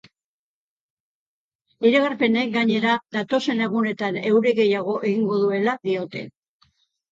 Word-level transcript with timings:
Iragarpenek, 1.89 2.49
gainera, 2.57 2.97
datozen 3.19 3.63
egunetan 3.67 4.19
euri 4.33 4.57
gehiago 4.63 4.99
egingo 5.13 5.41
duela 5.47 5.79
diote. 5.89 6.27